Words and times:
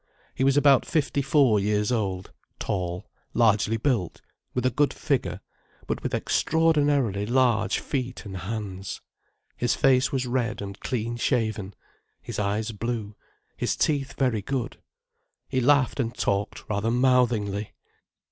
He 0.33 0.43
was 0.43 0.57
about 0.57 0.83
fifty 0.83 1.21
four 1.21 1.59
years 1.59 1.91
old, 1.91 2.31
tall, 2.57 3.07
largely 3.35 3.77
built, 3.77 4.19
with 4.55 4.65
a 4.65 4.71
good 4.71 4.95
figure, 4.95 5.41
but 5.85 6.01
with 6.01 6.15
extraordinarily 6.15 7.27
large 7.27 7.77
feet 7.77 8.25
and 8.25 8.37
hands. 8.37 8.99
His 9.55 9.75
face 9.75 10.11
was 10.11 10.25
red 10.25 10.59
and 10.59 10.79
clean 10.79 11.17
shaven, 11.17 11.75
his 12.19 12.39
eyes 12.39 12.71
blue, 12.71 13.15
his 13.55 13.75
teeth 13.75 14.13
very 14.17 14.41
good. 14.41 14.81
He 15.47 15.61
laughed 15.61 15.99
and 15.99 16.17
talked 16.17 16.67
rather 16.67 16.89
mouthingly. 16.89 17.75